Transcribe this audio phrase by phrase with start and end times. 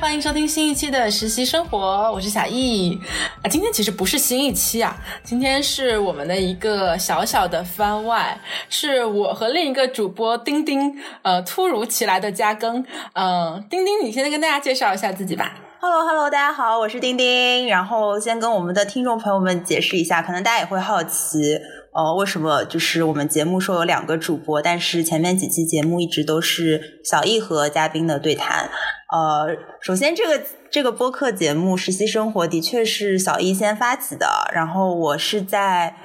[0.00, 2.98] 欢迎收听新一期的实习生活，我是小易
[3.42, 3.44] 啊。
[3.50, 8.40] 今天其实不是新一期啊，今天是我们的一个小小的番外，
[8.70, 12.82] 是我和另一个主播丁丁呃突如其来的加更。
[13.12, 15.54] 嗯，丁丁，你先跟大家介绍一下自己吧。
[15.80, 17.68] Hello，Hello，大家好，我是丁丁。
[17.68, 21.58] 然后先跟我们的听众朋友们解释一下，可能大家也会好奇，
[21.92, 28.70] 呃，为什么就是我们节目说有两个主播，但是前面几期节目一直都是小易和嘉宾的对谈。
[29.12, 29.48] 呃，
[29.80, 30.40] 首先这个
[30.70, 35.96] 这个播客节目《实习生活》的确是小易先发起的，然后我是在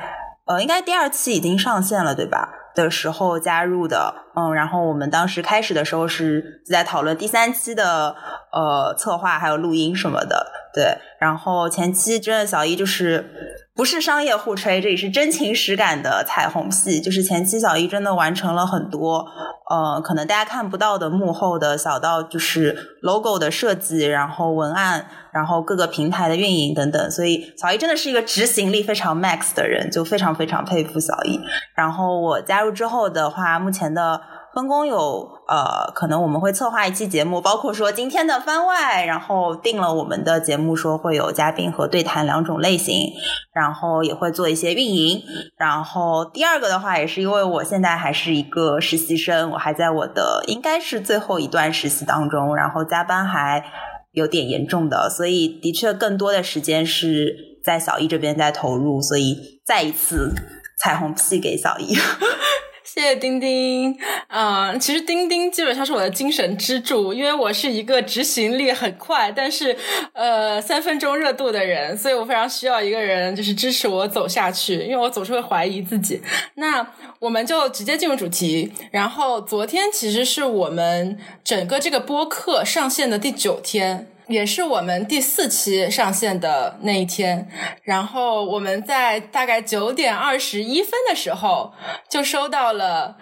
[0.48, 2.50] 呃，应该第二期已经上线了，对吧？
[2.74, 8.14] 的时候加入的，嗯，然后我们当时开始的时候是就在讨论第三期的
[8.52, 13.64] 呃策划还有录音什么的，对，然后前期真的小易就是。
[13.78, 17.02] 不是商业互吹，这里是真情实感的彩虹戏。
[17.02, 19.28] 就是前期小易真的完成了很多，
[19.70, 27.12] 呃，可能大家看不到的幕后的小到就是 logo 的设计，然后文案，然后各个平台的运营等等。
[27.12, 31.38] 所以小易真的是一个执行力非常 max 的人，就非常非常佩服小易。
[31.76, 34.22] 然后我加入之后的话，目前的。
[34.56, 43.12] 分工有呃，可能我们会策划一期节目，包括说今天的番外，然后定了我们的节目，说会有嘉宾和对谈两种类型，
[43.54, 45.22] 然后也会做一些运营。
[45.58, 53.66] 然后第二个的话，也是因为我现在还是一个实习生，我还在我的应该是最后一段实习当中，然后加班还
[54.14, 60.34] 有点严重的，所以的确更多的时间是在小易这边在投入，所以再一次
[60.80, 61.98] 彩虹屁给小易。
[62.96, 63.94] 谢谢丁丁，
[64.30, 69.76] 嗯，其实丁丁基本上是我的精神支柱，因为我是一个执行力很快，但是
[70.14, 76.22] 呃三分钟热度的人，所以我非常需要一个人就是支持我走下去，因为我总是会怀疑自己。
[76.54, 76.88] 那
[77.20, 84.08] 我们就直接进入主题，然后昨天其实是我们整个这个播客上线的第九天。
[84.28, 87.48] 也是我们第四期上线的那一天，
[87.84, 91.74] 然后我们在大概九点二十一分的时候
[92.10, 93.18] 就收到了。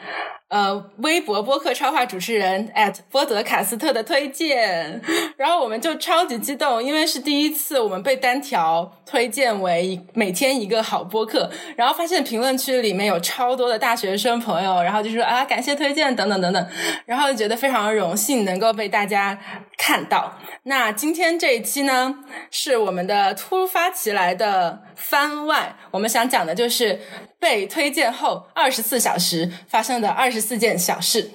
[0.50, 2.72] 呃，微博播客超话主持人
[3.10, 5.02] 波德卡斯特的推荐，
[5.36, 16.68] 然后我们就超级激动，因为是第一次我们被单条推荐为每天一个好播客，然后发现评论区里面有超多的大学生朋友，然后就说啊感谢推荐等等等等，
[17.08, 19.36] 然后觉得非常荣幸能够被大家
[19.80, 20.38] 看到。
[20.66, 22.16] 那今天这一期呢，
[22.50, 27.00] 是我们的突发奇来的番外，我们想讲的就是。
[27.44, 31.30] 被推荐后二十四小时发生的二十四件小事，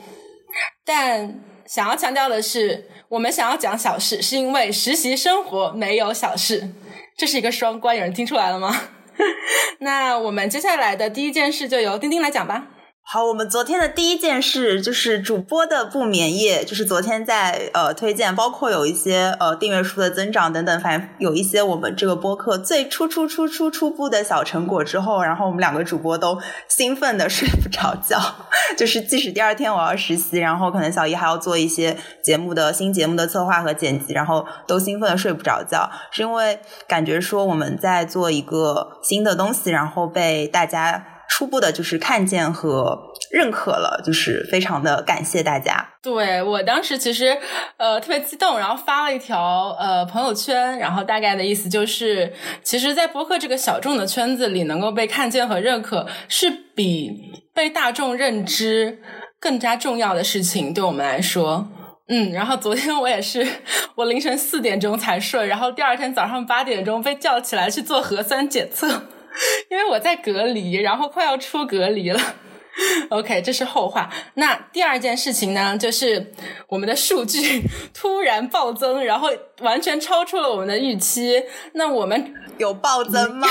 [0.83, 6.71] 但想要强调的是，我们想要讲小事，是因为实习生活没有小事，
[7.15, 8.75] 这是一个双关，有人听出来了吗？
[9.81, 12.69] 那我们接下来的第一件事就由丁丁来讲吧。
[13.11, 26.39] 好，我们昨天的第一件事就是主播的不眠夜，就是昨天在呃推荐，包括有一些呃订阅数的增长等等，反正有一些我们这个播客最初初初初初步的小成果之后，然后我们两个主播都
[26.69, 28.21] 兴奋的 睡不着觉，
[28.77, 41.15] 就是即使第二天我要实习，然后可能小姨还要做一些节目的新节目的策划和剪辑，然后都兴奋的睡不着觉，是因为感觉说我们在做一个新的东西，然后被大家。
[41.29, 42.99] 初步的就是看见和
[43.31, 45.95] 认可了，就是非常的感谢大家。
[46.03, 47.39] 对我当时其实
[47.77, 57.11] 呃特别激动，然后发了一条呃朋友圈，然后大概的意思就是，其实，在播客这个小众的圈子里，能够被看见和认可，是比
[57.55, 59.01] 被大众认知
[59.39, 61.69] 更加重要的事情，对我们来说。
[62.09, 63.47] 嗯，然后昨天我也是，
[63.95, 69.03] 我凌晨四点钟才睡，然后第二天早上八点钟被叫起来去做核酸检测。
[69.71, 72.21] 因为我在隔离，然后快要出隔离了。
[73.09, 74.09] OK，这是后话。
[74.35, 76.33] 那第二件事情呢，就是
[76.69, 77.63] 我们的数据
[77.93, 79.31] 突然暴增，然后
[79.63, 81.43] 完全超出了我们的预期。
[81.73, 83.49] 那我们有暴增吗？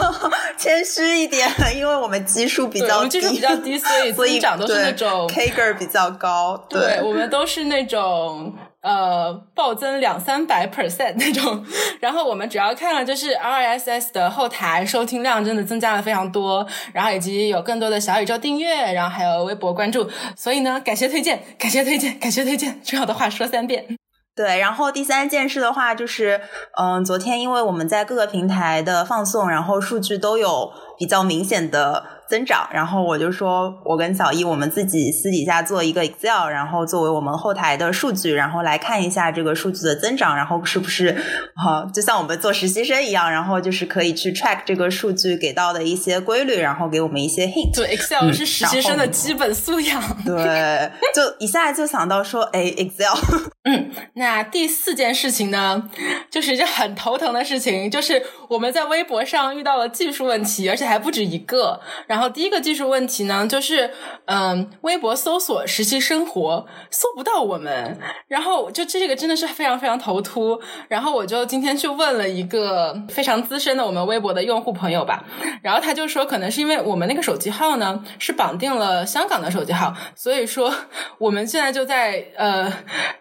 [0.56, 6.56] 谦虚一点，因为我们基数比较低，基数比较低，所以增长都是那种 K 个比较高。
[6.70, 8.54] 对，我们都是那种。
[8.82, 11.64] 呃，暴增两三百 percent 那种，
[12.00, 23.86] 然后我们主要看了就是 RSS 的后台收听量真的增加了非常多，然后以及有更多的小宇宙订阅，然后还有微博关注，所以呢，感谢推荐，感谢推荐，感谢推荐，重要的话说三遍。
[24.34, 26.40] 对，然后第三件事的话就是，
[26.76, 32.02] 嗯，昨天因为我们在各个平台的放送，然后数据都有比较明显的。
[32.32, 41.12] 增长，然后我就说，我跟小易我们自己私底下做一个 Excel，然后作为我们后台的数据，然后来看一下这个数据的增长，然后是不是
[41.54, 47.76] 哈，就像我们做实习生一样，然后就是可以去 track 这个数据给到的一些规律，然后给我们一些 hint。
[47.76, 50.02] 对，Excel 是实习生的基本素养。
[50.24, 53.12] 对，就一下就想到说，哎，Excel
[53.68, 55.90] 嗯，那第四件事情呢，
[56.30, 61.78] 就是一件很头疼的事情，就是我们在微博上遇到了技术问题，而且还不止一个。
[62.06, 63.90] 然后第一个技术问题呢，就是
[64.26, 67.98] 嗯，微博搜索实习生活搜不到我们，
[68.28, 70.60] 然后就这个真的是非常非常头秃。
[70.88, 75.24] 然后我就今天去问了一个非常资深的我们微博的用户朋友吧，
[75.62, 80.74] 然后他就说，可能是因为我们那个手机号呢是绑定了香港的手机号，所以说
[81.18, 82.72] 我们现在就在呃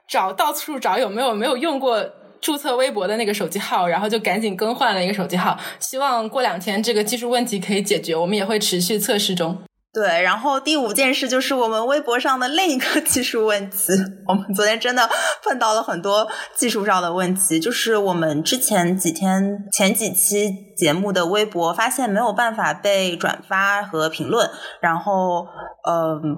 [0.10, 0.32] 找。
[0.42, 2.04] 到处找有没有没有用过
[2.42, 8.16] 注册微博的那个手机号，然后就赶紧更换了一个手机号，希望过两天这个技术问题可以解决。
[8.16, 9.58] 我们也会持续测试中。
[9.94, 13.92] 对，然后第五件事就是我们微博上的另一个技术问题。
[14.26, 15.08] 我们昨天真的
[15.44, 24.50] 碰到了很多技术上的问题，就是我们之前几天前几期节目的微博发现没有办法被转发和评论，
[24.82, 25.46] 然后
[25.88, 26.38] 嗯。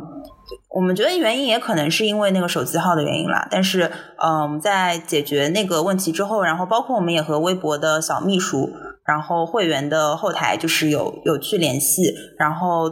[0.70, 8.72] 我们觉得原因也可能是因为那个手机号的原因啦，但是，嗯，在解决那个问题之后，然后包括我们也和微博的小秘书，
[9.06, 12.90] 然后会员的后台就是有有去联系，然后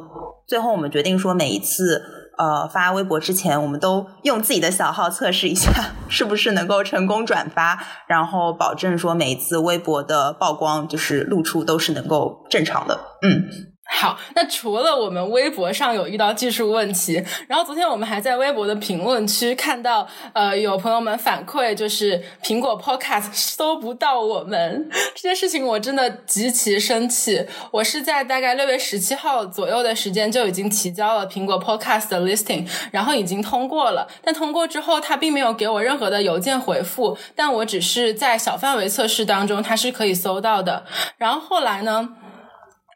[0.47, 2.03] 最后我们决定说，每一次
[2.37, 5.71] 呃发微博之前，我们都用自己的小号测试一下
[6.07, 13.70] 是不是能够成功转发，然后保证说每一次微博的曝光就是露出都是能够正常的，嗯。
[13.93, 27.45] 好，那除了我们微博上有遇到技术问题，然后昨天我们还在微博的评论区看到，呃，有朋友们反馈，就是苹果 Podcast 搜不到我们这件事情，我真的极其生气。
[27.69, 40.85] 我是在大概六月十七号左右的时间就已经提交了苹果 Podcast 的 listing，然后已经通过了，但通过之后，他并没有给我任何的邮件回复，但我只是在小范围测试当中，它是可以搜到的。
[41.17, 42.09] 然后后来呢？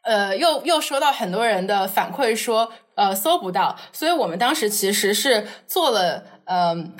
[0.05, 6.93] 呃，又又收到很多人的反馈说，呃，搜不到，所以我们当时其实是做了，嗯，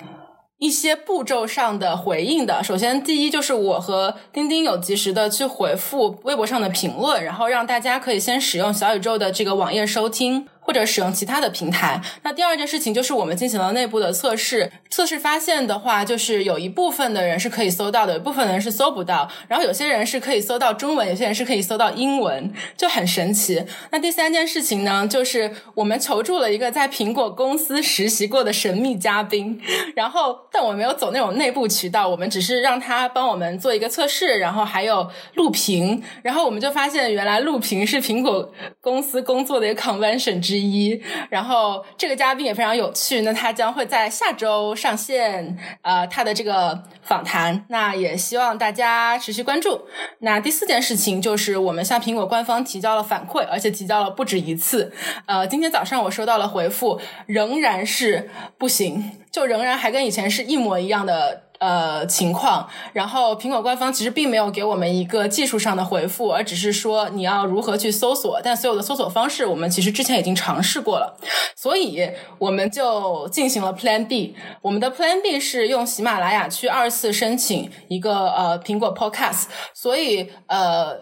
[0.57, 2.63] 一些步骤上的回应的。
[2.63, 10.47] 首先，第一就是我和钉钉有及时的去回复微博上的评论，然后让大家可以先使用小宇宙的这个网页收听。
[10.65, 12.01] 或者使用其他的平台。
[12.23, 19.29] 那第二件事情就是我们进行了内部的测试，测试发现的话，就是有一部分的人是可以搜到的，有部分人是搜不到。
[19.47, 23.63] 然后有些人是可以搜到中文，有些人是可以搜到英文，就很神奇。
[23.91, 29.61] 那第三件事情呢，就是我们求助了一个在苹果公司实习过的神秘嘉宾，
[29.95, 38.51] 然后但我没有走那种内部渠道，我们只是让他帮我们做一个测试，然后还有录屏，然后我们就发现原来录屏是苹果
[38.81, 40.54] 公司工作的一个 convention 之。
[40.55, 49.81] 之一，然后这个嘉宾也非常有趣，那他将会在下周上线，呃，他的这个访谈，那也希望大家持续关注。
[50.19, 54.93] 那第四件事情就是我们向苹果官方提交了反馈，而且提交了不止一次，
[55.25, 61.44] 呃，今天早上我收到了回复，仍然是不行，就仍然还跟以前是一模一样的。
[61.65, 71.17] 呃，情况，然后苹果官方其实并没有给我们一个技术上的回复，而只是说你要如何去搜索，但所有的搜索方式我们其实之前已经尝试过了，
[71.57, 72.07] 所以
[72.37, 74.35] 我们就进行了 Plan B。
[74.61, 80.99] 我们的 Plan B 是用喜马拉雅去二次申请一个呃苹果 Podcast，所以呃。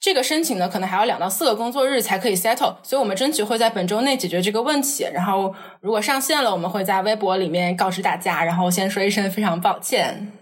[0.00, 5.04] 这个申请呢，可能还要两到四个工作日才可以 settle，所以我们争取会在本周内解决这个问题。
[5.12, 8.44] 然后如果上线了，我们会在微博里面告知大家。
[8.44, 10.32] 然后先说一声非常抱歉。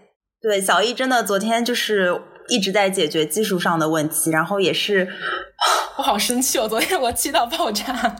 [0.42, 5.08] 对，小易真的昨天就是一直在解决技术上的问题，然后也是
[5.96, 8.14] 我好生气，我昨天我气到爆炸。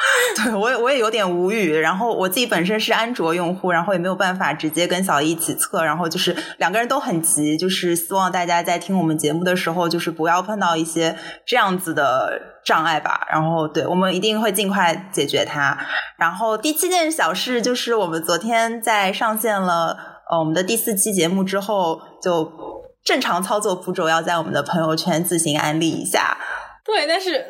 [0.42, 13.26] 对我也我也有点无语，然后我自己本身是安卓用户，然后也没有办法直接跟小易一起测，然后就是两个人都很急，就是希望大家在听我们节目的时候，就是不要碰到一些这样子的障碍吧。
[13.30, 15.76] 然后对我们一定会尽快解决它。
[16.16, 19.96] 然后第七件小事就是我们昨天在上线了
[20.30, 22.50] 呃我们的第四期节目之后，就
[23.04, 26.38] 正常操作步骤要在我们的朋友圈自行安利一下。
[26.84, 27.46] 对，但是。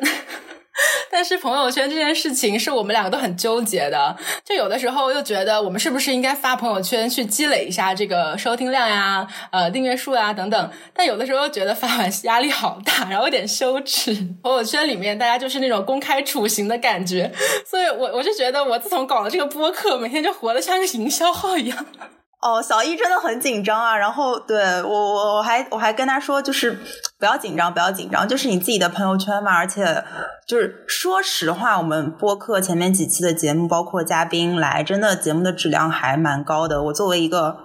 [1.11, 14.13] 但是朋友圈这件事情是我们两个都很纠结的，就有的时候又觉得我们是不是应该发朋友圈去积累一下这个收听量呀、呃订阅数啊等等，但有的时候又觉得发完压力好大，然后有点羞耻。
[14.41, 17.31] 朋友圈里面大家就是那种公开处刑的感觉，
[17.65, 21.85] 所以我我就觉得我自从搞了这个播客，每天就活得像个营销号一样。
[22.41, 23.95] 哦，小易真的很紧张啊！
[23.95, 26.71] 然后对我，我我还我还跟他说，就是
[27.19, 29.55] 不要紧张，不要紧张，就是你自己的朋友圈嘛。
[29.55, 30.03] 而且
[30.47, 36.81] 就是说实话，我们播客前面几期的节目，包括嘉宾来，真的节目的质量还蛮高的。
[36.85, 37.57] 我作为一个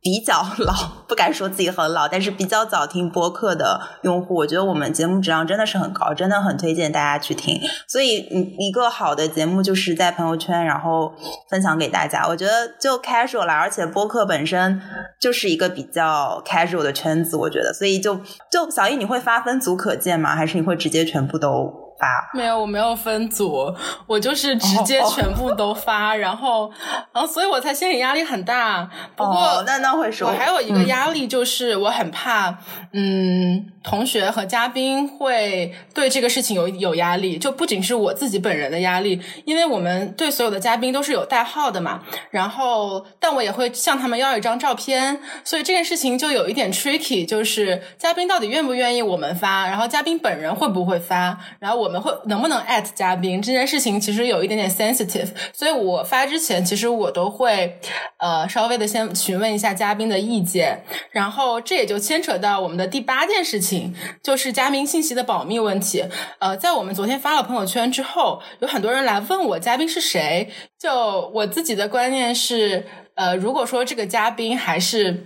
[0.00, 0.72] 比较老，
[1.08, 7.60] 不敢说自己很老，但是比较早听播客的用户，我觉得我们节目质量真的是很高，真的很推荐大家去听。
[7.86, 8.16] 所以，
[8.58, 11.12] 一个好的节目就是在朋友圈，然后
[11.50, 12.26] 分享给大家。
[12.28, 14.80] 我觉得就 casual 啦，而且播客本身
[15.20, 20.36] 就是一个比较 casual 的圈子，我觉得，所以就就小易，你会发分组可见吗？
[20.36, 21.87] 还是你会直接全部都？
[21.98, 23.74] 发没有，我没有分组，
[24.06, 26.70] 我就是直接全部都发， 然后，
[27.12, 28.88] 然后，所以我才心理压力很大。
[29.16, 32.56] 不过，那那会说，我还有一个压力就是我很怕，
[32.92, 42.02] 嗯，同学和嘉宾会对这个事情有有压力，就不仅是我自己本人的压力，因为我们对所有的嘉宾都是有代号的嘛。
[42.30, 51.87] 然后，但我也会向他们要一张照片，所以这件事情就有一点 tricky，就是嘉宾到底愿不愿意我们发，然后嘉宾本人会不会发，然后我。
[51.88, 57.80] 我们会能不能 at 嘉宾这件事情其实有一点点 sensitive，所以我发之前其实我都会
[58.18, 66.04] 呃稍微的先询问一下嘉宾的意见，然后这也就牵扯到我们的第八件事情，就是嘉宾信息的保密问题。
[66.40, 75.24] 呃，在我们昨天发了朋友圈之后，有很多人来问我嘉宾是谁，就我自己的观念是，呃，如果说这个嘉宾还是。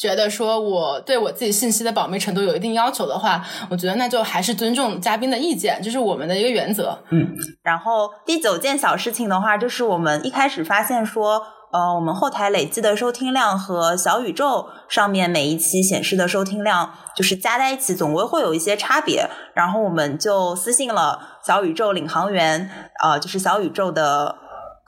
[0.00, 6.98] 觉得说我对我自己信息的保密程度有一定要求的话，我觉得那就还是尊重嘉宾的意见，这是我们的一个原则。
[7.10, 7.28] 嗯，
[7.62, 19.28] 然后第九件小事情的话，就是我们一开始发现说，呃，我们后台累计的收听量和小宇宙上面每一期显示的收听量，就是加在一起总归会有一些差别。
[19.54, 22.70] 然后我们就私信了小宇宙领航员，
[23.02, 24.34] 呃，就是小宇宙的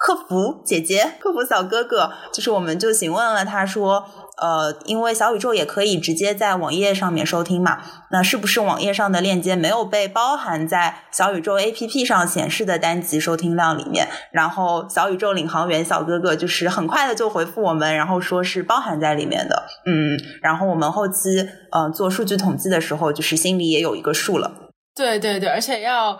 [0.05, 4.05] 客服姐姐、客服小哥哥，就是我们就询问了他说。
[4.39, 7.79] 呃，因为小宇宙也可以直接在网页上面收听嘛，
[8.11, 14.09] 那是不是网页上的链接没有被包含在小宇宙 APP 上显示的单集收听量里面？
[14.33, 19.63] 然后小宇宙领航员小哥哥就是很快的就回复我们，然后说是包含在里面的。
[19.87, 24.72] 嗯，然后我们后期呃做数据统计的时候，就是心里也有一个数了。
[24.95, 26.19] 对对对，而且要。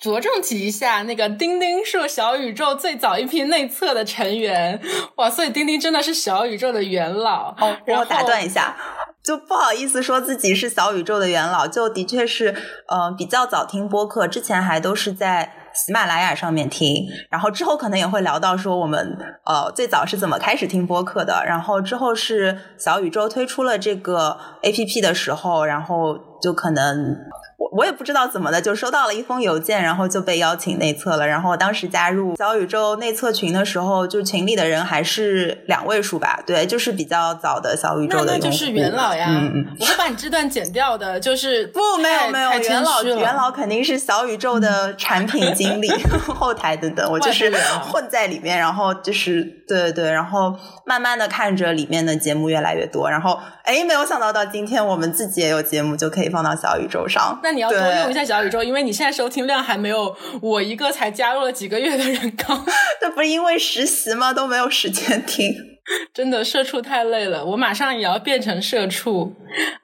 [0.00, 4.80] 着重提一下，那个钉钉是小宇宙最早一批内测的成员，
[5.16, 5.28] 哇！
[5.28, 7.52] 所以钉钉真的是小宇宙的元老。
[7.58, 8.76] 哦，然后打断一下，
[9.24, 12.54] 就不好意思说自己是小宇宙的元老，就的确是，
[12.86, 27.16] 呃，比较早听播客，之前还都是在喜马拉雅上面听，然后之后可能也会聊到说我们呃最早是怎么开始听播客的，然后之后是小宇宙推出了这个 A P P 的时候，然后就可能。
[27.58, 31.26] 我我也不知道怎么的，就收到了一封邮件，然后就被邀请内测了。
[31.26, 36.40] 然后当时加入小宇宙内测群的时候，就群里的人还是两位数吧。
[36.46, 39.26] 对，就是比较早的小宇宙的那那就是元老呀。
[39.28, 41.18] 嗯嗯，我会把你这段剪掉的。
[41.18, 45.88] 就是 不，没有没有，元老元老肯定是小宇宙的产品经理、
[46.38, 48.56] 后台等等，我就是 混在里面。
[48.56, 53.10] 然后就是对对对，然后慢慢的看着里面的节目越来越多。
[53.10, 57.36] 然后哎，没有想到到今天我们自己也有节目，就可以放到小宇宙上。
[57.48, 62.62] 那你要多用一下小宇宙，因为你现在收听量还没有我一个才加入了几个月的人高。
[63.00, 64.34] 这不是因为实习吗？
[64.34, 65.50] 都没有时间听。
[66.12, 69.34] 真的，社畜太累了，我马上也要变成社畜。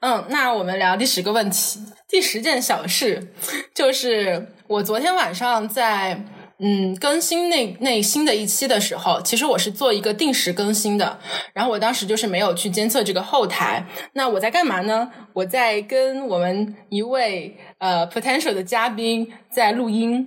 [0.01, 3.29] 嗯，那我们聊第十个问题，第十件小事，
[3.75, 6.23] 就是我昨天晚上在。
[6.67, 11.19] 嗯，更新那那新的一期的时候，其实我是做一个定时更新的，
[11.53, 13.85] 然后我当时就是没有去监测这个后台。
[14.15, 15.11] 那我在干嘛呢？
[15.35, 20.27] 我在跟我们一位呃 potential 的嘉宾在录音。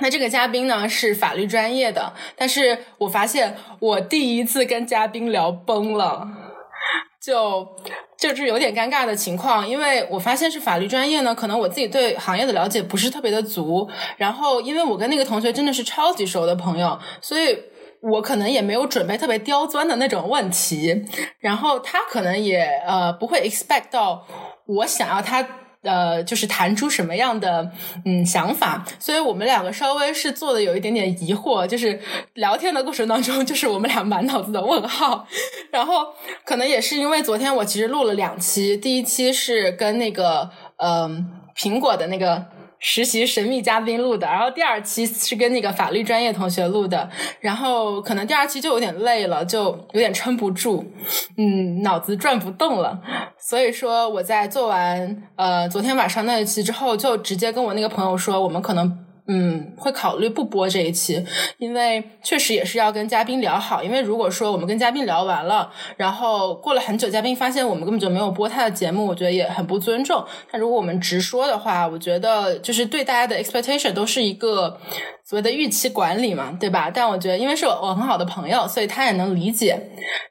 [0.00, 6.26] 那这个嘉宾呢是法律专业的，但是我发现我第一次跟嘉宾聊崩了。
[7.20, 7.76] 就
[8.18, 13.88] 就是有点尴尬的情况，因为我发现是法律专业呢，可能我自己对行业的了解不是特别的足。
[14.16, 17.56] 然后，因为我跟那个同学真的是超级熟的朋友，所以
[18.02, 21.04] 我可能也没有准备特别刁钻的那种问题。
[21.38, 24.26] 然后他可能也呃不会 expect 到
[24.66, 25.46] 我想要他。
[25.82, 27.70] 呃，就是谈出什么样的
[28.04, 32.00] 嗯想法，所以我们两个稍微是做的有一点点疑惑，就是
[32.34, 35.26] 聊天的过程当中，就是我们俩满脑子的问号。
[35.70, 36.06] 然后
[36.44, 42.46] 可能也是因为昨天我其实录了两期，第一期是跟那个嗯苹果的那个。
[42.80, 47.08] 实习神秘嘉宾录的，然后第二期是跟那个法律专业同学录的，
[47.40, 50.84] 然后可能第二期就有点累了，就有点撑不住，
[51.36, 53.00] 嗯，脑子转不动了，
[53.38, 61.22] 所以说我在做完呃昨天晚上那一期之后，就直接跟我那个朋友说，我们可能嗯，会考虑不播这一期，
[61.58, 63.82] 因为确实也是要跟嘉宾聊好。
[63.82, 70.24] 因为如果说我们跟嘉宾聊完了，然后过了很久，嘉宾发现我们根本就没有播他的节目，我觉得也很不尊重。
[70.50, 74.80] 那如果我们直说的话，我觉得就是对大家的 expectation 都是一个
[75.22, 76.90] 所谓的预期管理嘛，对吧？
[76.90, 79.78] 但我觉得，因为是我我很好的朋友，所以他也能理解。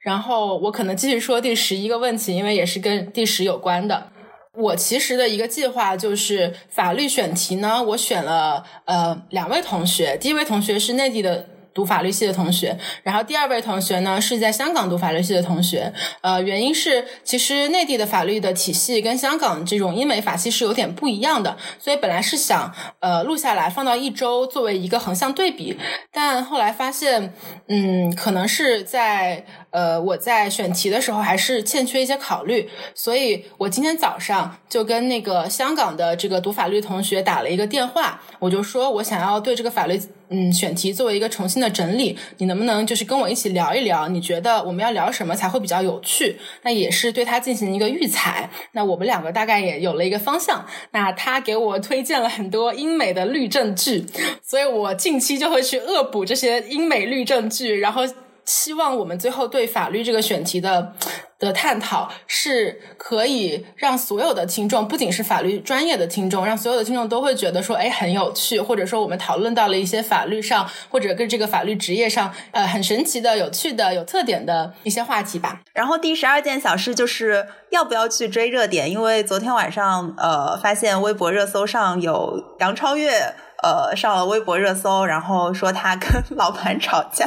[0.02, 4.10] 然后我可能继续说第十一个问题，因为也是跟第十有关的。
[4.58, 11.48] 我其实的一个计划就是法律选题呢，我选了呃两位同学，第一位同学是内地的
[11.78, 15.94] 读法律系的同学，然后第二位同学呢是在香港读法律系的同学。
[16.22, 25.78] 呃，原因是其实内地的法律的体系跟香港这种英美法系是有点不一样的，所以本来是想呃录下来放到一周作为一个横向对比，
[26.12, 27.32] 但后来发现，
[27.68, 29.46] 嗯，可能是在。
[29.70, 44.08] 呃，我在选题的时候还是欠缺一些考虑，所以我今天早上就跟那个香港的这个读法律同学打了一个电话，我就说我想要对这个法律嗯选题作为一个重新的整理，你能不能就是跟我一起聊一聊？
[44.08, 46.38] 你觉得我们要聊什么才会比较有趣？
[46.64, 48.50] 那也是对他进行一个预采。
[48.74, 50.66] 那我们两个大概也有了一个方向。
[50.92, 54.06] 那他给我推荐了很多英美的律政剧，
[54.44, 58.04] 所以我近期就会去恶补这些英美律政剧，然后。
[58.50, 60.94] 希望我们最后对法律这个选题的
[61.40, 75.62] 的探讨，是可以让所有的听众，不仅是法律专业的听众，让所有的听众都会觉得说，哎，很有趣，或者说我们讨论到了一些法律上或者跟这个法律职业上，呃，很神奇的、有趣的、有特点的一些话题吧。
[75.74, 83.36] 然后第十二件小事就是要不要去追热点，因为昨天晚上呃，发现微博热搜上有杨超越。
[83.64, 87.26] 呃，上了微博热搜，然后说他跟 老板吵架，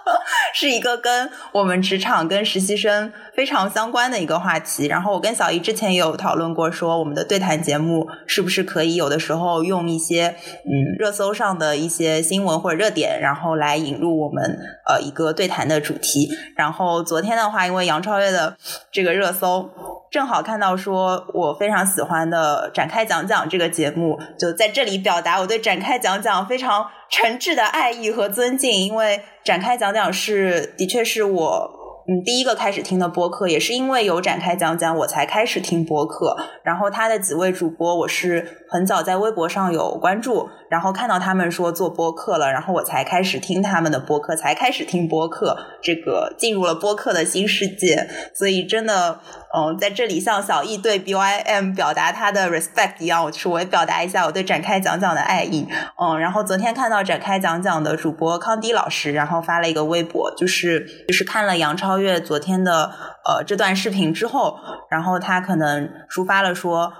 [0.54, 4.86] 是一个跟我们职场跟实习生非常相关的一个话题。
[4.86, 16.30] 然后我跟小姨之前也有讨论过，说我们的对谈节目是不是可以有的时候用一些嗯热搜上的一些新闻或者热点，然后来引入我们呃一个对谈的主题。
[16.56, 18.56] 然后昨天的话，因为杨超越的
[18.90, 19.70] 这个热搜。
[20.10, 36.36] 正好看到说，我非常喜欢的展开讲讲这个节目，就在这里表达我对展开讲讲非常诚挚的爱意和尊敬，因为展开讲讲是的确是我嗯第一个开始听的播客，也是因为有展开讲讲我才开始听播客。
[36.62, 40.48] 然后他的几位主播，我是很早在微博上有关注。
[40.68, 48.08] 然后看到他们说做播客了，然后我才开始听他们的播客，才开始听播客，这个进入了播客的新世界。
[48.34, 49.20] 所以真的，
[49.56, 55.66] 嗯，在这里向小易对 BYM 表达他的 respect 一样，我就是我也表达一下我对展开讲讲的爱意。
[56.00, 62.90] 嗯，然后昨天看到展开讲讲的主播康迪老师，然后发了一个微博，就是就是看了杨超超越昨天的
[63.24, 64.58] 呃这段视频之后，
[64.90, 66.92] 然后他可能抒发了说。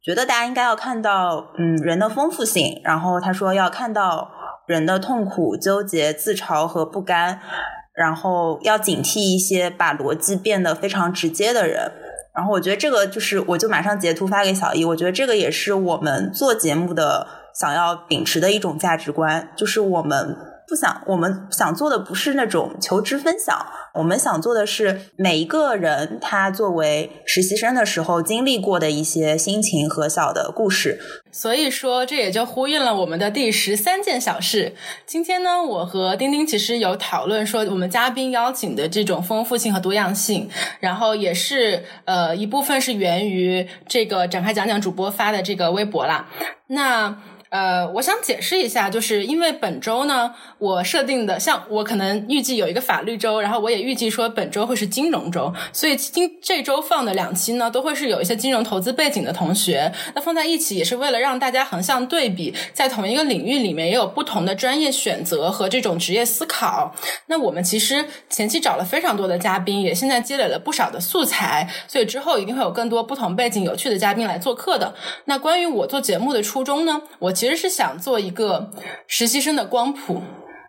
[0.00, 2.80] 觉得大家应该要看到，嗯，人的丰富性。
[2.84, 4.30] 然后他说要看到
[4.68, 7.40] 人的痛苦、纠结、自嘲和不甘。
[7.92, 11.90] 然后要警惕一些把逻辑变得非常直接的人。
[12.32, 14.84] 然后我觉得这个就是，我就马上截图发给小易。
[14.84, 20.36] 我觉得这个也是我们做节目的想要秉持的一种价值观，就是我们。
[20.68, 31.00] 不想，我们想做的不是那种求知分享，我们想做的是每一个人他作为实习生的时候经历过的一些心情和小的故事。
[31.32, 34.74] 所以说，这也就呼应了我们的第十三件小事。
[35.06, 40.50] 今天呢，我和丁丁其实有讨论说，我们嘉宾邀请的这种丰富性和多样性，
[40.80, 46.28] 然后也是呃一部分是源于这个展开讲讲主播发的这个微博啦。
[46.66, 47.16] 那。
[47.50, 66.94] 呃，我想解释一下，就是因为本周呢，我设定的像我可能预计有一个法律周，然后我也预计说本周会是金融周，所以今这周放的两期呢，都会是有一些金融投资背景的同学，那放在一起也是为了让大家横向对比，在同一个领域里面也有不同的专业选择和这种职业思考。
[67.28, 74.94] 那我们其实前期找了非常多的嘉宾，也现在积累了不少的素材，所以之后一定会有更多不同背景有趣的嘉宾来做客的。
[75.24, 77.37] 那关于我做节目的初衷呢，我。
[77.38, 78.72] 其实是想做一个
[79.06, 80.20] 实习生的光谱，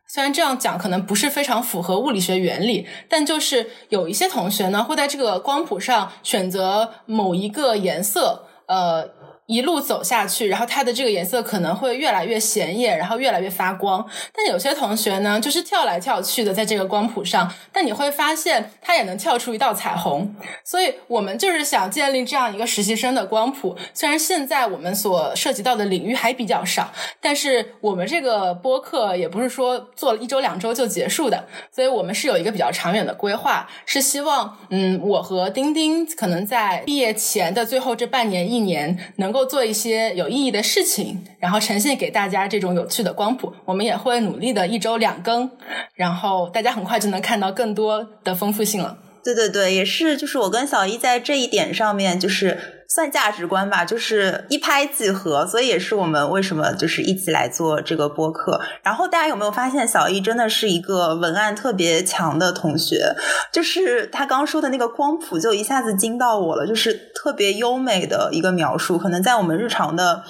[0.06, 9.19] 虽然这样讲可能不是非常符合物理学原理，但就是有一些同学呢会在这个光谱上选择某一个颜色，呃。
[9.50, 14.08] 一路走下去，然后它的这个颜色可能会越来越显眼，然后越来越发光。
[14.32, 20.36] 但有些同学呢，就是跳来跳去的在这个光谱上，但你会发现它也能跳出一道彩虹。
[20.64, 23.76] 所以我们就是想建立这样一个实习生的光谱。
[23.92, 39.39] 虽然现在我们所涉及到的领域还比较少，但是我们这个播客也不是说做了一周两周就结束的，所以我们是有一个比较长远的规划，是希望嗯，我和丁丁可能在毕业前的最后这半年一年能够。
[39.40, 43.54] 够做一些有意义的事情，然后呈现给大家这种有趣的光谱。
[43.64, 45.50] 我们也会努力的一周两更，
[45.96, 48.98] 然后大家很快就能看到更多的丰富性了。
[49.24, 58.60] 对对对，也是，就是我跟小一在这一点上面，就是算价值观吧，就是一拍即合，所以也是我们为什么就是一起来做这个播客。
[58.82, 63.16] 然后大家有没有发现，小易真的是一个文案特别强的同学？
[63.54, 68.98] 就是他刚说的那个光谱，就一下子惊到我了，就是特别优美的一个描述。
[68.98, 70.24] 可能在我们日常的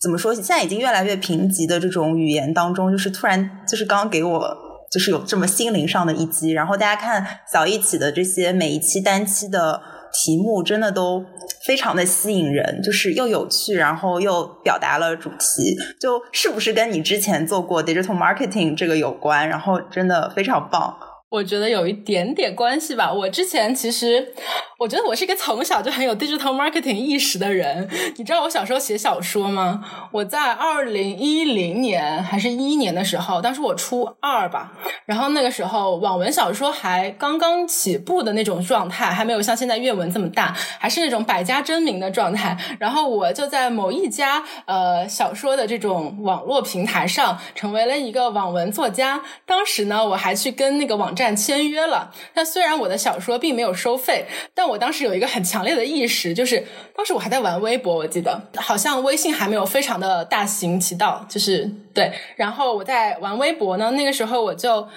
[0.00, 4.64] 怎么说，现在已经越来越贫瘠的这种语言当中，就是突然就是刚给我。
[4.92, 9.82] 就是有这么心灵上的一击，然后大家看小一起的这些每一期单期的
[10.14, 11.24] 题目，真的都
[11.66, 19.48] 非常的吸引人，就是又有趣，然后又表达了主题，就是不是跟你之前做过 digital marketing 这个有关？
[19.48, 20.96] 然后真的非常棒。
[21.30, 23.12] 我觉得有一点点关系吧。
[23.12, 24.32] 我之前其实，
[24.78, 27.88] 我觉得我是一个从小就很有 digital marketing 意识的人。
[28.16, 29.84] 你知道我小时候写小说吗？
[30.12, 34.72] 我在二零一零年还是一一年的时候，当时我初二吧。
[35.06, 42.56] 然后那个时候网文小说还刚刚起步的那种状态，还没有像现在阅文这么大，还是那种百家争鸣的状态。
[42.78, 49.20] 然后我就在某一家呃小说的这种网络平台上，成为了一个网文作家。
[49.44, 51.34] 当时呢，我还去跟那个网站。
[51.34, 56.64] 签约了，但虽然我的小说并没有收费，但我当时有一个很强烈的意识，就是
[56.96, 62.12] 当时我还在玩微博，我记得好像微信还没有非常的大行其道，就是对。
[62.36, 64.88] 然后我在玩微博呢，那个时候我就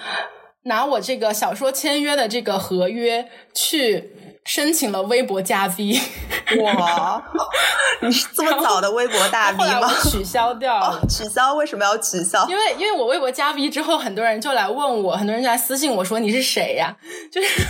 [0.64, 4.12] 拿我这个小说签约的这个合约去。
[4.44, 6.00] 申请了微博加 V，
[6.62, 7.22] 哇！
[8.00, 9.92] 你是这么早的微博大 V 吗？
[10.10, 11.52] 取消掉了，取消？
[11.52, 12.48] 为什么要取消？
[12.48, 16.96] 因为因为我微博加 V 之后，很多人就来问我，很多人就来私信我说你是谁呀？
[17.30, 17.62] 就是。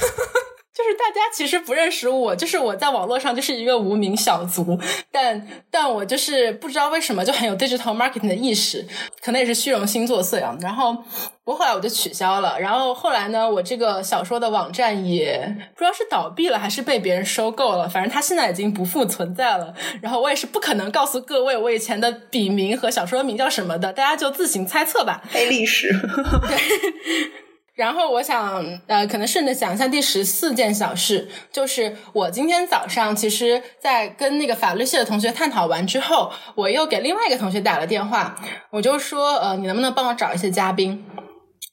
[0.78, 4.78] 就是大家其实不认识我，就是我在网络上就是一个无名小卒，
[5.10, 8.86] 但但我就是不知道为什么就很有 digital marketing 的意识，
[9.20, 10.56] 可能也是虚荣心作祟啊。
[10.60, 19.74] 然后不过后来我就取消了，然后后来呢，我这个小说的网站也不知道是倒闭了还是被别人收购了，反正它现在已经不复存在了。
[20.00, 25.24] 然后我也是不可能告诉各位我以前的笔名和小说名叫什么的，大家就自行猜测吧。
[25.28, 25.92] 黑历史。
[27.78, 38.34] 然后我想，呃，可能顺着讲一下第十四件小事，就是我今天早上其实，在跟那个法律系的同学探讨完之后，我又给另外一个同学打了电话，
[38.70, 41.06] 我就说，呃，你能不能帮我找一些嘉宾？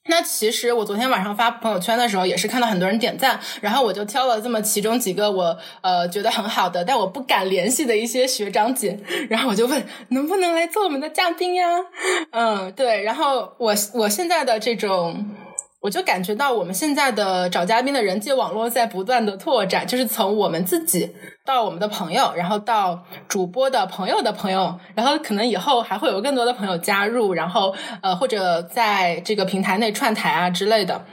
[0.08, 8.96] 那其实我昨天晚上发朋友圈的时候，也是看到很多人点赞，然后我就挑了这么其中几个我呃觉得很好的，但我不敢联系的一些学长姐，
[9.28, 11.66] 然后我就问能不能来做我们的嘉宾呀？
[12.30, 15.26] 嗯，对，然后我我现在的这种。
[15.80, 31.04] 我就感觉到我们现在的找嘉宾的人际网络在不断的拓展，就是从我们自己到我们的朋友，然后到主播的朋友的朋友，然后可能以后还会有更多的朋友加入，然后呃或者在这个平台内串台啊之类的。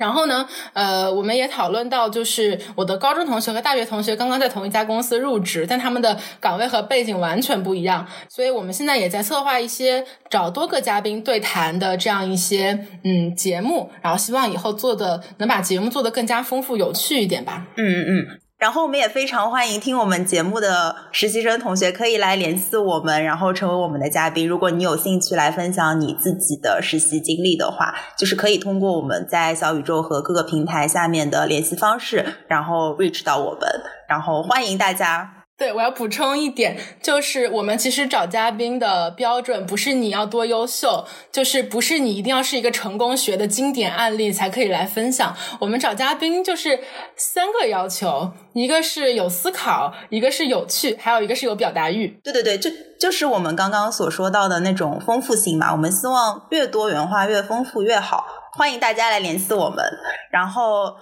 [0.00, 17.66] 然后呢，呃，我们也讨论到，就是我的高中同学和大学同学刚刚在同一家公司入职，但他们的岗位和背景完全不一样，所以我们现在也在策划一些找多个嘉宾对谈的这样一些嗯节目，然后希望以后做的能把节目做得更加丰富有趣一点吧。
[17.76, 18.40] 嗯嗯嗯。
[18.60, 24.46] 然后我们也非常欢迎听我们节目的实习生同学可以来联系我们，然后成为我们的嘉宾。
[24.46, 33.62] 如果你有兴趣来分享你自己的实习经历的话，就是可以通过我们在小宇宙和各个平台下面的联系方式，然后 reach 到我们，
[34.06, 35.39] 然后欢迎大家。
[35.60, 45.36] 对，我要补充一点，就是我们其实找嘉宾的标准不是你要多优秀，就是不是你一定要是一个成功学的经典案例才可以来分享。
[45.60, 46.80] 我们找嘉宾就是
[47.14, 52.08] 三个要求，一个是有思考，一个是有趣，还有一个是有表达欲。
[52.24, 55.72] 对对对，就就是我们刚刚所说到的那种丰富性嘛。
[55.72, 58.24] 我们希望越多元化、越丰富越好。
[58.56, 59.84] 欢迎大家来联系我们。
[60.32, 60.94] 然后，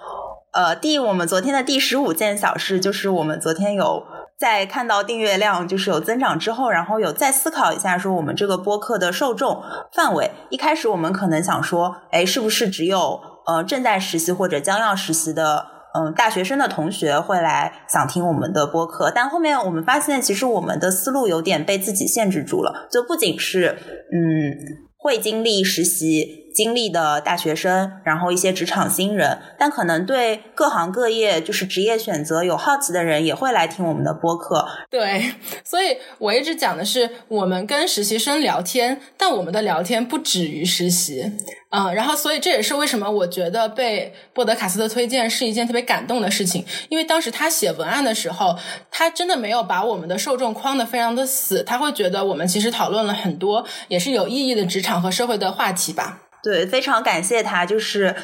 [0.53, 4.03] 呃，第我们昨天的第十五件小事就是我们昨天有。
[4.39, 10.31] 在看到订阅量就是有增长之后，然后有再思考一下，说我们这个播客的受众范围。
[10.51, 19.11] 一开始我们可能想说，哎，是不是只有呃正在实习或者将要实习的嗯大学生的同学会来想听我们的播客？
[19.13, 22.87] 但后面我们发现，其实我们的思路有点被自己限制住了。
[22.93, 23.77] 就不仅是
[24.13, 24.55] 嗯
[24.97, 26.48] 会经历实习。
[26.59, 34.67] 经历的大学生，然后一些职场新人，但可能对各行各业就是职业选择有好奇的人也会来听我们的播客。
[34.91, 41.31] 对， 所以我一直讲的是，我们跟实习生聊天，但我们的聊天不止于实习。
[41.71, 48.59] 嗯，然后所以这也是为什么我觉得被波德卡斯特推荐是一件特别感动的事情，因为当时他写文案的时候，
[48.91, 56.23] 他真的没有把我们的受众框的非常的死，他会觉得我们其实讨论了很多也是有意义的职场和社会的话题吧。
[56.43, 58.15] 对，非常感谢他，就是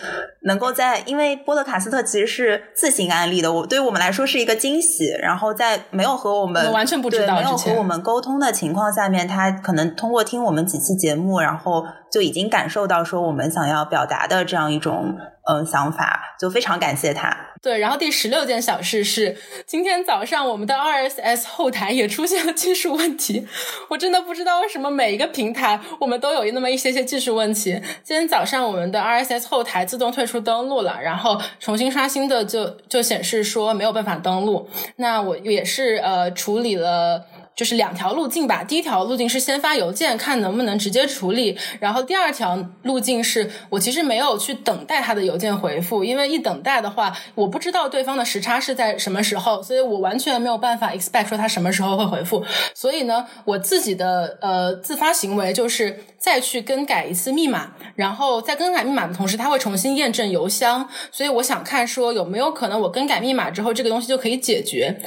[0.43, 5.05] 能够在，因为波德卡斯特其实是自行安利的，我对于我们来说是一个惊喜。
[5.21, 15.17] 然后在没有和我们完全不知道没有和我们沟通的情况下面，他可能通过听我们几期节目，然后就已经感受到说我们想要表达的这样一种
[15.47, 17.35] 嗯想法，就非常感谢他。
[17.63, 23.47] 对，然后第十六件小事是，今天早上我们的 RSS 后台也出现了技术问题，
[23.89, 27.81] 我真的不知道为什么每一个平台我们都有那么一些些技术问题。
[28.03, 34.69] 今天早上我们的 RSS 后台自动退出登录了，然后重新刷新的就就显示说没有办法登录。
[34.97, 37.25] 那我也是呃处理了。
[37.57, 38.65] 就是两条路径吧。
[38.65, 41.57] 第一条路径是先发邮件，看能不能直接处理。
[41.81, 52.45] 然后第二条路径是我其实没有去等待他的邮件回复，因为一等待的话，我不知道对方的时差是在什么时候，所以我完全没有办法 expect 说他什么时候会回复。
[52.75, 60.89] 所以呢，我自己的呃自发行为就是再去更改一次密码，然后在更改密码的同时，他会重新验证邮箱。
[61.13, 65.01] 所以我想看说有没有可能我更改密码之后，这个东西就可以解决。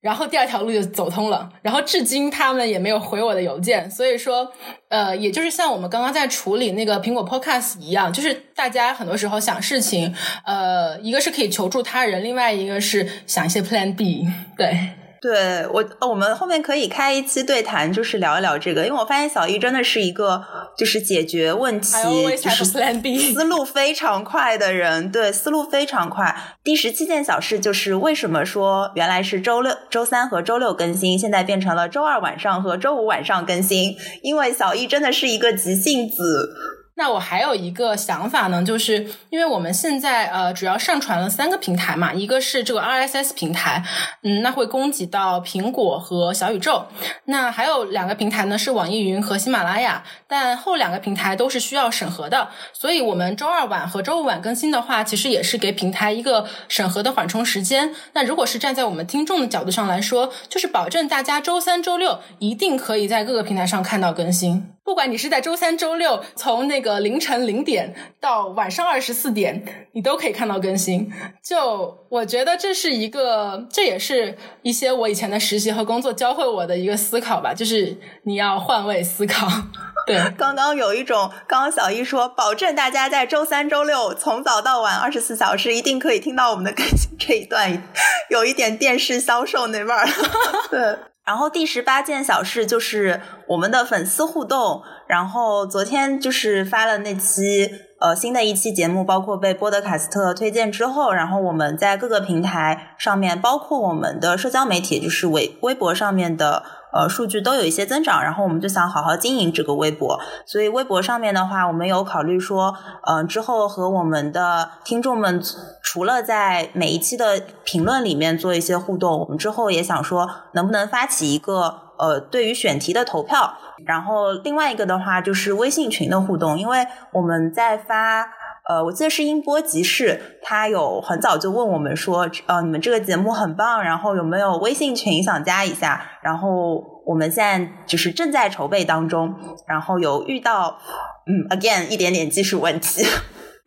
[0.00, 4.50] 然后第二条路就走通了，然后至今他们也没有回我的邮件，所以说，
[4.88, 14.90] 呃，也就是像我们刚刚在处理那个苹果 Podcast 一样，就是大家很多时候想事情，呃，一个是可以求助他人，另外一个是想一些 Plan B，对。
[15.20, 18.86] 对我，我们后面可以开一期对谈，就是聊一聊这个。
[18.86, 20.42] 因为我发现小易真的是一个
[20.78, 21.92] 就是解决问题
[22.38, 22.64] 就是
[23.34, 26.34] 思路非常快的人，对，思路非常快。
[26.64, 33.94] 第十七件小事就是为什么说原来是周六、周三和周六更新，现在变成了周二晚上和周五晚上更新？
[34.22, 36.54] 因为小易真的是一个急性子。
[37.00, 43.82] 那我还有一个想法呢，就是因为我们现在呃主要上传了三个平台嘛，一个是这个 RSS 平台，
[44.22, 46.84] 嗯，那会供给到苹果和小宇宙。
[47.24, 57.94] 那还有两个平台呢是网易云和喜马拉雅，但后两个平台都是需要审核的，所以我们周二晚和周五晚更新的话，其实也是给平台一个审核的缓冲时间。
[58.12, 64.74] 那如果是站在我们听众的角度上来说，就是保证大家周三、周六一定可以在各个平台上看到更新。
[64.90, 71.08] 不管你是在周三、周六，从那个凌晨零点到晚上二十四点，你都可以看到更新。
[71.40, 79.46] 就我觉得这是一个，这也是一些我以前的实习和工作教会我的一个思考吧，就是你要换位思考。
[80.08, 87.80] 对，刚刚有一种，刚刚小一说，保证大家在周三、周六从早到晚二十四小时一定可以听到我们的更新这一段，
[88.28, 90.08] 有一点电视销售那味儿。
[90.68, 90.98] 对。
[91.30, 94.82] 然后第十八件小事就是我们的粉丝互动。
[95.06, 106.64] 然后昨天就是发了那期呃新的一期节目，包括被波德卡斯特推荐之后，然后我们在各个平台上面，包括我们的社交媒体，就是微微博上面的。
[106.92, 110.18] 呃，数据都有一些增长，然后我们就想好好经营这个微博。
[110.44, 112.74] 所以微博上面的话，我们有考虑说，
[113.06, 115.40] 嗯，之后和我们的听众们
[115.82, 123.54] 除了在每一期的评论里面做一些互动，我们之后也想说，能不能发起一个呃，对于选题的投票。
[123.86, 128.39] 然后另外一个的话，就是微信群的互动，因为我们在发。
[128.70, 136.00] 呃，我记得是音波集市，他有很早就问我们说，呃，你们这个节目很棒，然后有没有微信群想加一下？
[136.22, 139.34] 然后我们现在就是正在筹备当中，
[139.66, 140.78] 然后有遇到，
[141.26, 143.04] 嗯，again 一点点技术问题。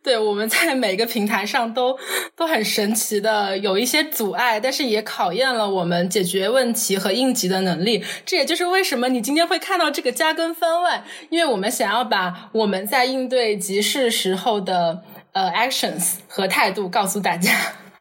[0.04, 1.98] 对，我们在每个平台上都
[2.36, 8.04] 都很神奇的有一些阻碍，但是也考验了我们解决问题和应急的能力。
[8.26, 17.50] 这也就是为什么你今天会看到这个加更番外，因为我们想要把我们在应对急事时候的呃 actions 和态度告诉大家。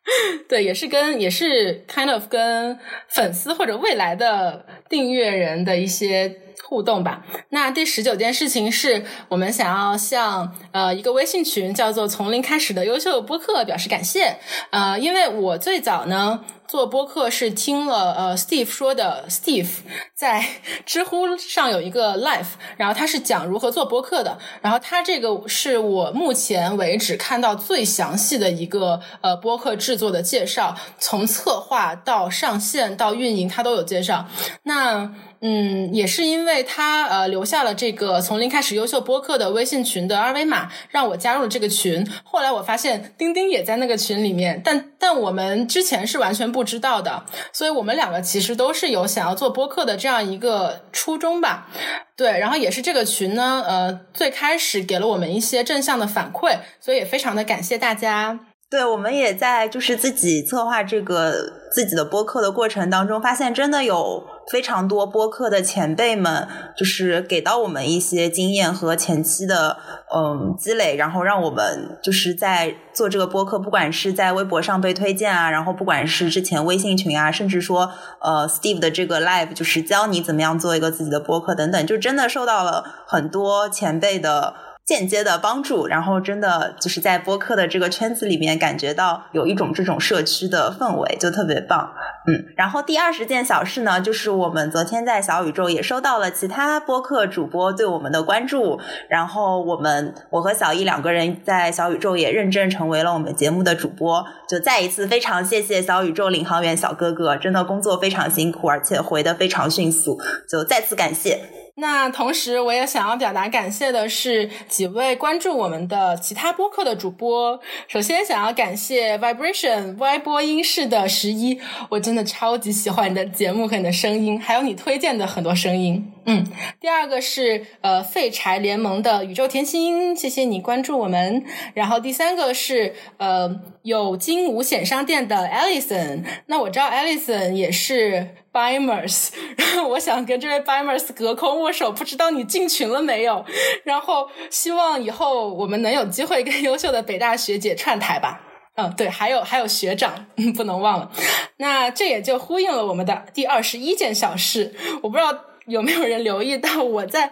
[0.49, 6.39] 对，也是跟也是 kind of 跟粉丝或者未来的订阅人的一些。
[6.65, 7.23] 互动吧。
[7.49, 14.37] 那第十九件事情是我们想要向呃一个微信群叫做“从零开始”的优秀播客表示感谢。
[14.71, 16.39] 呃，因为我最早呢
[16.73, 19.67] 做播客是听了呃 Steve 说的，Steve
[20.15, 20.43] 在
[20.87, 24.39] 知乎上有一个 live，然后他是讲如何做播客的。
[24.59, 34.25] 然后他这个是我目前为止看到最详细的一个呃播客制作的介绍，从策划到上线到运营，他都有介绍。
[34.63, 35.13] 那
[35.45, 42.09] 嗯，也是因为他呃留下了这个从零开始优秀播客的微信群的二维码，让我加入了这个群。
[42.23, 51.67] 后来我发现钉钉也在那个群里面，但但我们之前是完全不知道的，所以我们两个其实都是有想要做播客的这样一个初衷吧。
[52.15, 58.39] 对，然后也是这个群呢，呃，最开始给了我们一些正向的反馈，所以也非常的感谢大家。
[58.73, 69.77] 对，我们也在就是自己策划这个自己的播客的过程当中，发现真的有非常多播客的前辈们，就是给到我们一些经验和前期的
[70.11, 84.55] 嗯积累，然后让我们就是在做这个播客，不管是在微博上被推荐啊，然后不管是之前微信群啊，甚至说呃 Steve 的这个 Live，就是教你怎么样做一个自己的播客等等，就真的受到了很多前辈的。
[84.85, 91.93] 间接的帮助，然后真的就是在播客的这个圈子里面，感觉到有一种这种社区的氛围，就特别棒。
[92.27, 98.77] 嗯，然后第二十件小事呢，就是我们昨天在小宇宙也收到了其他播客主播对我们的关注，
[99.09, 110.19] 然后我们我和小易两个人在小宇宙也认证成为了我们节目的主播，就再一次非常谢谢小宇宙领航员小哥哥，真的工作非常辛苦，而且回的非常迅速，
[110.49, 111.62] 就再次感谢。
[111.75, 117.59] 那同时，我也想要表达感谢的是几位关注我们的其他播客的主播。
[117.87, 121.59] 首先，想要感谢 Vibration Y 播音室的十一，
[121.89, 126.13] 我真的超级喜欢你的节目和你的声音，还有你推荐的很多声音。
[126.25, 126.45] 嗯，
[126.79, 131.43] 第二个是呃废柴联盟的宇宙甜心，谢谢你关注我们。
[131.73, 138.35] 然后第三个是呃有惊无险商店的 Alison，那我知道 Alison 也是。
[138.53, 143.43] Bimers， 然后我想跟这位 Bimers 隔空握手，不知道你进群了没有？
[143.83, 148.41] 然后希望以后我们能有机会跟优秀的北大学姐串台吧。
[148.75, 151.11] 嗯，对，还有还有学长，不能忘了。
[151.57, 154.73] 那这也就呼应了我们的第二十一件小事。
[155.01, 157.31] 我不知道有没有人留意到我在。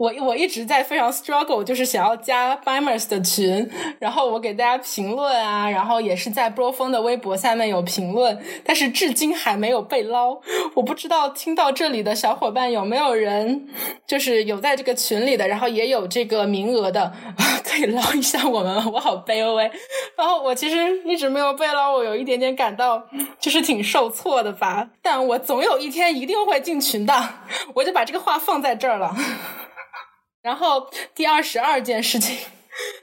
[0.00, 10.40] 我我一直在非常 struggle，就是想要加 Bimers 的群，然后我给大家评论啊，然后也是在波峰的微博下面有评论，但是至今还没有被捞。
[10.72, 13.68] 我不知道听到这里的小伙伴有没有人，
[14.06, 17.12] 就是有在这个群里的，然后也有这个名额的，
[17.62, 19.70] 可以捞一下我们，我好卑微。
[20.16, 23.06] 然后我其实一直没有被捞，我有一点点感到
[23.38, 24.88] 就是挺受挫的吧。
[25.02, 27.34] 但我总有一天一定会进群的，
[27.74, 29.14] 我就把这个话放在这儿了。
[30.42, 32.36] 然后第二十二件事情，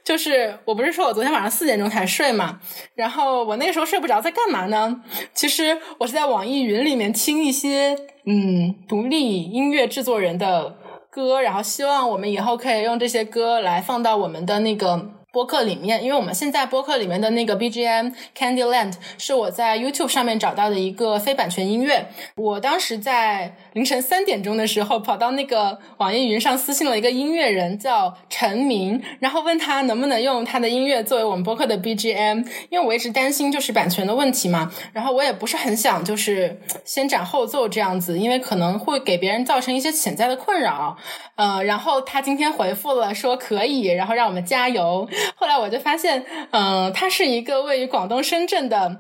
[0.04, 2.60] 就是我不是说我昨天晚上四点钟才睡嘛，
[2.96, 5.02] 然后我那个时候睡不着，在干嘛呢？
[5.34, 7.96] 其实我是在网易云里面听一些
[8.26, 10.76] 嗯独立音乐制作人的
[11.10, 15.17] 歌，然后希望我们以后可以用这些歌来放到我们的那个。
[15.38, 22.08] 播客里面，因为我们现在播客里面的那个 BGM Candyland 是我在 YouTube 上面找到的一个非版权音乐。
[22.36, 32.44] 我当时在凌晨三点钟的时候，跑到那个网易云上私信了一个音乐人叫陈明，然后问他能不能用他的音乐作为我们播客的 BGM。
[32.72, 40.98] 因为我一直担心就是版权的问题嘛，然后我也不是很想就是 先斩后奏这样子，因为可能会给别人造成一些潜在的困扰。
[41.36, 45.08] 呃，然后他今天回复了说可以，然后让我们加油。
[45.36, 49.00] 后来我就发现，嗯，它是一个位于广东深圳的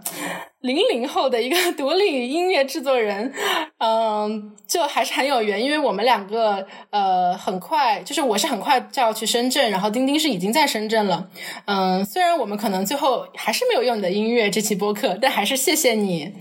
[0.61, 3.31] 零零后的一个独立音乐制作人，
[3.77, 11.27] 嗯，就还是很有缘，因为我们两个呃很快，就是我是很快就要去深圳，然后丁丁是已经在深圳了，
[11.65, 16.33] 嗯，虽然我们可能最后还是没有用你的音乐这期播客，但还是谢谢你。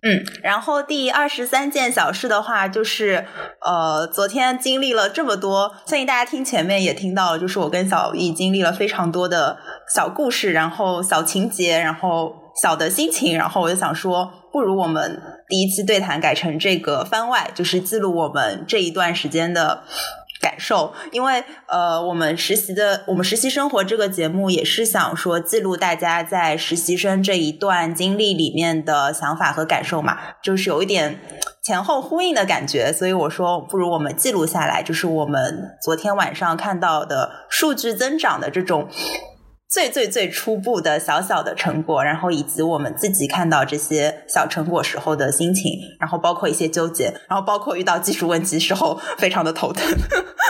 [0.00, 3.26] 嗯，然后第二十三件小事的话，就是
[3.60, 9.58] 呃，昨天经历了这么多，相信大家听前面也听到了，就是我跟小易经历了非常多的
[9.92, 19.84] 小故事，然后小情节，然后小的心情，然后我就想说，不如我们第一期对谈改成这个番外，就是记录我们这一段时间的。
[20.40, 31.18] 感受，因为呃，我们实习的我们实习生活这个节目也是想说记录大家在实习生这一段经历里面的想法和感受嘛，就是有一点
[31.64, 38.88] 前后呼应的感觉，所以我说不如我们记录下来，就是我们昨天晚上看到的数据增长的这种。
[39.70, 49.84] 最最最初步的小小的成果，然后以及我们自己看到这些小成果时候的心情，然后包括一些纠结，然后包括遇到技术问题时候非常的头疼。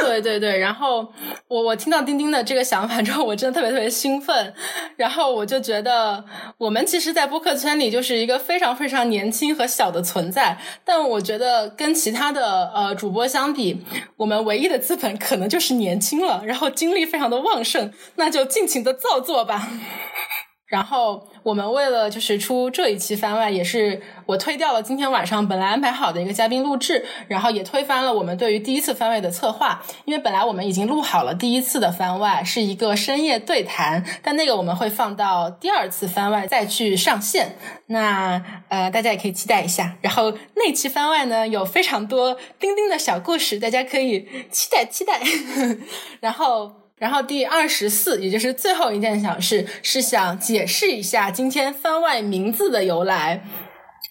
[0.01, 1.13] 对对对，然后
[1.49, 4.55] 我我听到钉钉的这个想法之后，我真的特别特别兴奋。
[4.97, 6.25] 然后我就觉得，
[6.57, 10.57] 我们其实，在播客圈里就是一个非常非常年轻和小的存在。
[10.85, 13.85] 但我觉得，跟其他的呃主播相比，
[14.17, 19.69] 我们唯一的资本可能就是年轻了，然后精力非常的旺盛，那就尽情的造操作吧。
[20.69, 39.97] 然后我们为了就是出这一期番外，也是我推掉了今天晚上本来安排好的一个嘉宾录制，然后也推翻了我们对于第一次番外的策划，因为本来我们已经录好了第一次的番外是一个深夜对谈，但那个我们会放到第二次番外再去上线，那呃大家也可以期待一下。
[40.03, 45.19] 然后那期番外呢有非常多钉钉的小故事，大家可以期 待期待。
[46.21, 46.73] 然后。
[46.99, 53.45] 然后第二十四，也就是最后一件小事，是想解释一下今天番外名字的由来。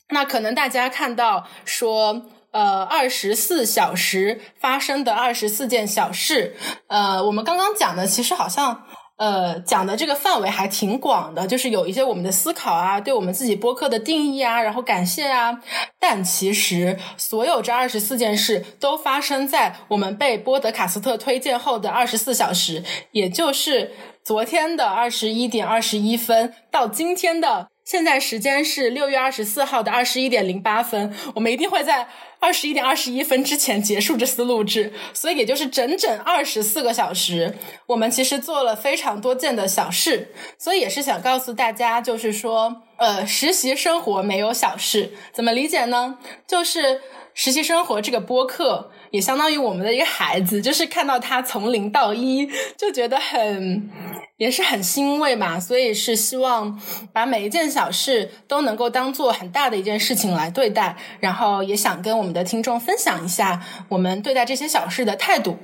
[0.09, 6.55] 那可能大家看到说，呃，二十四小时发生的二十四件小事，
[6.87, 8.83] 呃，我们刚刚讲的其实好像。
[9.17, 15.59] 呃，讲的这个范围还挺广的，就是有一些我们的思考啊，对我们自己播客的定义啊，然后感谢啊。
[15.99, 23.91] 但其实，所有这二十四件事都发生在我们被波德卡斯特推荐后的二十四小时，也就是
[24.23, 27.69] 昨天的二十一点二十一分到今天的。
[27.87, 32.05] 现在时间是六月二十四号的二十一点零八分，我们一定会在
[32.37, 46.17] 二十一点二十一分之前结束这次录制，所以也就是整整二十四个小时，我们其实做了非常多件的小事，所以也是想告诉大家，就是说，呃，实习生活没有小事，怎么理解呢？
[46.45, 46.99] 就是
[47.33, 48.91] 实习生活这个播客。
[49.11, 53.89] 也相当于我们的一个孩子，就是看到他从零到一，就觉得很
[54.37, 55.59] 也是很欣慰嘛。
[55.59, 56.79] 所以是希望
[57.13, 65.57] 把每一件小事都能够当做很大的一件事情来对待，然后也想跟我们的听众分享一下我们对待这些小事的态度。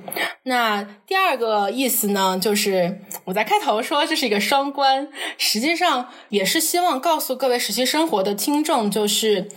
[0.44, 9.48] 那第二个意思呢，就是我在开头说这是一个双关，实际上也是希望告诉各位实习生活的听众，就是。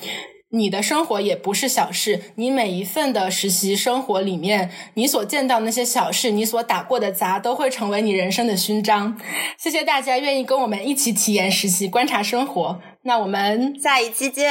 [0.50, 9.20] 你的生活也不是小事，你每一份的实习生活里面，你所见到那些小事，你所打过的杂，都会成为你人生的勋章。
[9.58, 12.80] 谢谢大家愿意跟我们一起体验实习、观察生活。
[13.04, 14.50] 那我们下一期见，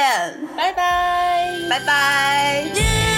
[0.55, 3.16] 拜拜，拜拜。